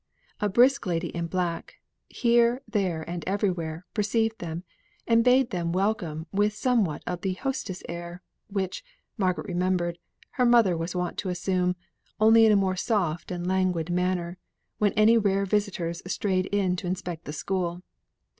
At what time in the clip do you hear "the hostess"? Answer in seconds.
7.21-7.83